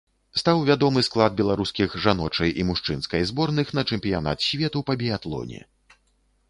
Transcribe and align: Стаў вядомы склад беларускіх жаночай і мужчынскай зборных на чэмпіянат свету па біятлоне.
Стаў 0.41 0.61
вядомы 0.69 1.03
склад 1.07 1.35
беларускіх 1.41 1.93
жаночай 2.05 2.49
і 2.63 2.65
мужчынскай 2.71 3.21
зборных 3.33 3.67
на 3.81 3.85
чэмпіянат 3.93 4.37
свету 4.49 4.79
па 4.91 4.99
біятлоне. 5.05 5.61